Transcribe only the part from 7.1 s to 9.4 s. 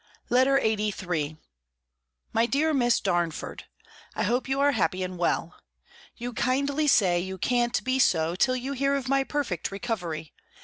you can't be so, till you hear of my